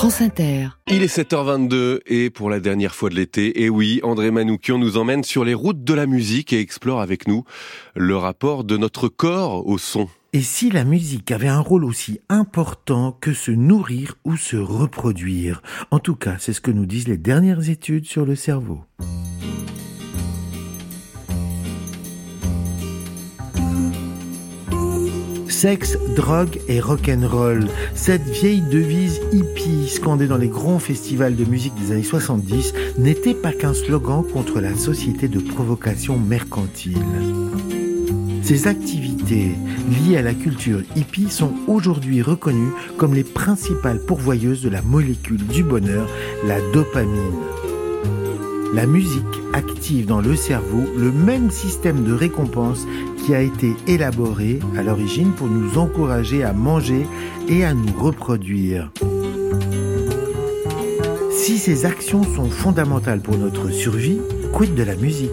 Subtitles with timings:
[0.00, 0.68] France Inter.
[0.90, 4.96] Il est 7h22 et pour la dernière fois de l'été, et oui, André Manoukian nous
[4.96, 7.44] emmène sur les routes de la musique et explore avec nous
[7.94, 10.08] le rapport de notre corps au son.
[10.32, 15.60] Et si la musique avait un rôle aussi important que se nourrir ou se reproduire?
[15.90, 18.80] En tout cas, c'est ce que nous disent les dernières études sur le cerveau.
[25.60, 27.66] Sexe, drogue et rock'n'roll.
[27.94, 33.34] Cette vieille devise hippie scandée dans les grands festivals de musique des années 70 n'était
[33.34, 36.96] pas qu'un slogan contre la société de provocation mercantile.
[38.42, 39.50] Ces activités
[39.90, 45.46] liées à la culture hippie sont aujourd'hui reconnues comme les principales pourvoyeuses de la molécule
[45.46, 46.08] du bonheur,
[46.46, 47.36] la dopamine.
[48.72, 52.86] La musique active dans le cerveau le même système de récompense
[53.24, 57.06] qui a été élaboré à l'origine pour nous encourager à manger
[57.48, 58.92] et à nous reproduire.
[61.32, 64.20] Si ces actions sont fondamentales pour notre survie,
[64.52, 65.30] quid de la musique?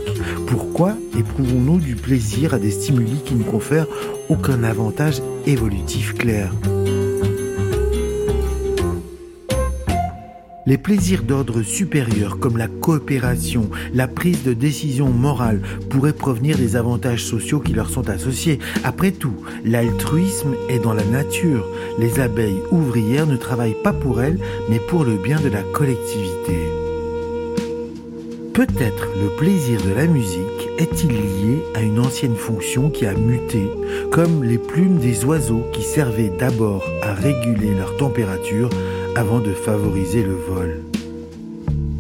[0.48, 3.88] Pourquoi éprouvons-nous du plaisir à des stimuli qui ne confèrent
[4.30, 6.52] aucun avantage évolutif clair?
[10.68, 16.76] Les plaisirs d'ordre supérieur comme la coopération, la prise de décision morale pourraient provenir des
[16.76, 18.60] avantages sociaux qui leur sont associés.
[18.84, 21.66] Après tout, l'altruisme est dans la nature.
[22.00, 26.58] Les abeilles ouvrières ne travaillent pas pour elles, mais pour le bien de la collectivité.
[28.54, 33.72] Peut-être le plaisir de la musique est-il lié à une ancienne fonction qui a muté,
[34.12, 38.70] comme les plumes des oiseaux qui servaient d'abord à réguler leur température
[39.18, 40.84] avant de favoriser le vol.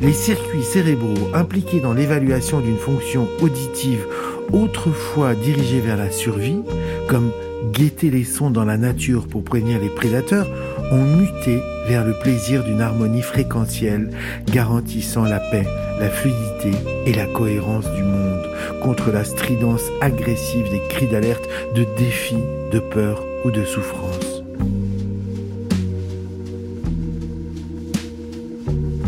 [0.01, 4.05] Les circuits cérébraux impliqués dans l'évaluation d'une fonction auditive
[4.53, 6.61] autrefois dirigée vers la survie,
[7.09, 7.31] comme
[7.73, 10.47] guetter les sons dans la nature pour prévenir les prédateurs,
[10.91, 14.11] ont muté vers le plaisir d'une harmonie fréquentielle
[14.53, 15.65] garantissant la paix,
[15.99, 16.71] la fluidité
[17.07, 18.47] et la cohérence du monde
[18.83, 22.37] contre la stridence agressive des cris d'alerte, de défi,
[22.71, 24.36] de peur ou de souffrance.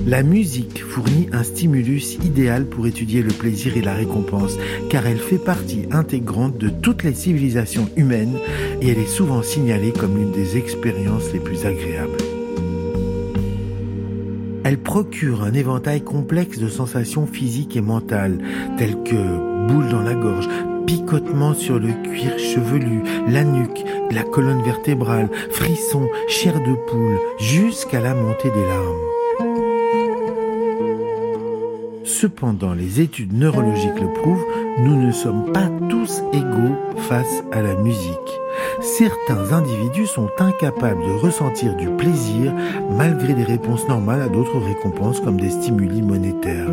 [0.10, 4.58] La musique fournit un stimulus idéal pour étudier le plaisir et la récompense,
[4.90, 8.40] car elle fait partie intégrante de toutes les civilisations humaines
[8.82, 12.18] et elle est souvent signalée comme l'une des expériences les plus agréables.
[14.64, 18.40] Elle procure un éventail complexe de sensations physiques et mentales,
[18.80, 20.50] telles que boules dans la gorge,
[20.88, 28.02] picotement sur le cuir chevelu, la nuque, la colonne vertébrale, frissons, chair de poule, jusqu'à
[28.02, 29.19] la montée des larmes.
[32.10, 34.44] Cependant, les études neurologiques le prouvent,
[34.80, 36.76] nous ne sommes pas tous égaux
[37.08, 38.40] face à la musique.
[38.82, 42.52] Certains individus sont incapables de ressentir du plaisir
[42.98, 46.68] malgré des réponses normales à d'autres récompenses comme des stimuli monétaires.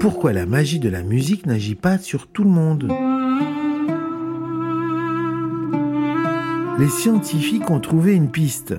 [0.00, 2.92] Pourquoi la magie de la musique n'agit pas sur tout le monde?
[6.78, 8.74] Les scientifiques ont trouvé une piste.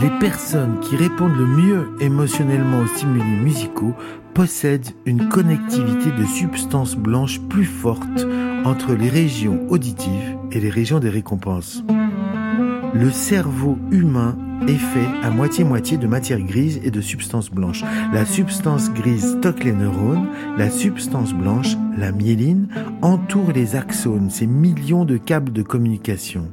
[0.00, 3.94] Les personnes qui répondent le mieux émotionnellement aux stimuli musicaux
[4.34, 8.26] possèdent une connectivité de substances blanches plus forte
[8.64, 11.82] entre les régions auditives et les régions des récompenses.
[12.94, 14.36] Le cerveau humain
[14.68, 17.84] est fait à moitié-moitié de matière grise et de substances blanches.
[18.12, 22.68] La substance grise stocke les neurones, la substance blanche, la myéline,
[23.02, 26.50] entoure les axones, ces millions de câbles de communication.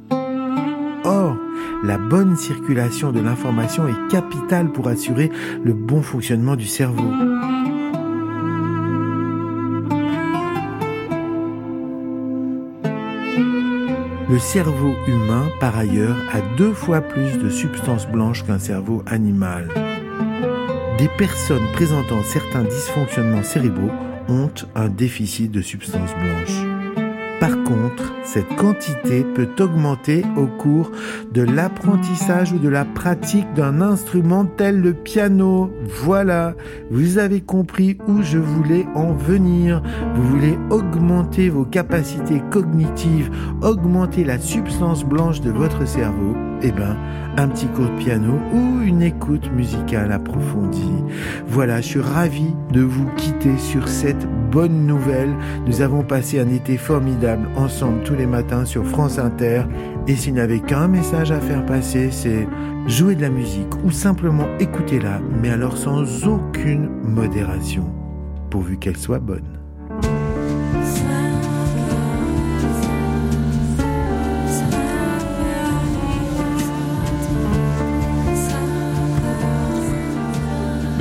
[1.84, 5.30] La bonne circulation de l'information est capitale pour assurer
[5.62, 7.10] le bon fonctionnement du cerveau.
[14.30, 19.68] Le cerveau humain, par ailleurs, a deux fois plus de substances blanches qu'un cerveau animal.
[20.96, 23.90] Des personnes présentant certains dysfonctionnements cérébraux
[24.30, 26.73] ont un déficit de substances blanches.
[27.44, 30.90] Par contre, cette quantité peut augmenter au cours
[31.30, 35.70] de l'apprentissage ou de la pratique d'un instrument tel le piano.
[36.04, 36.54] Voilà,
[36.90, 39.82] vous avez compris où je voulais en venir.
[40.14, 43.30] Vous voulez augmenter vos capacités cognitives,
[43.60, 46.34] augmenter la substance blanche de votre cerveau.
[46.66, 46.96] Eh ben,
[47.36, 51.04] un petit cours de piano ou une écoute musicale approfondie.
[51.46, 55.34] Voilà, je suis ravi de vous quitter sur cette bonne nouvelle.
[55.66, 59.64] Nous avons passé un été formidable ensemble tous les matins sur France Inter.
[60.08, 62.48] Et s'il n'y avait qu'un message à faire passer, c'est
[62.86, 67.84] jouer de la musique ou simplement écouter-la, mais alors sans aucune modération,
[68.48, 69.63] pourvu qu'elle soit bonne.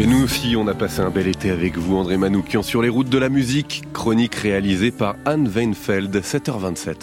[0.06, 3.08] Nous aussi, on a passé un bel été avec vous, André Manoukian, sur les routes
[3.08, 6.96] de la musique, chronique réalisée par Anne Weinfeld, 7h27.